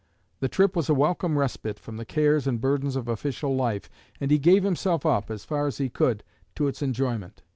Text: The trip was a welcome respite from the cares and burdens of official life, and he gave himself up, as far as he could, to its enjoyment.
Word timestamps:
The 0.39 0.49
trip 0.49 0.75
was 0.75 0.89
a 0.89 0.95
welcome 0.95 1.37
respite 1.37 1.77
from 1.79 1.97
the 1.97 2.05
cares 2.05 2.47
and 2.47 2.59
burdens 2.59 2.95
of 2.95 3.07
official 3.07 3.55
life, 3.55 3.87
and 4.19 4.31
he 4.31 4.39
gave 4.39 4.63
himself 4.63 5.05
up, 5.05 5.29
as 5.29 5.45
far 5.45 5.67
as 5.67 5.77
he 5.77 5.89
could, 5.89 6.23
to 6.55 6.65
its 6.67 6.81
enjoyment. 6.81 7.43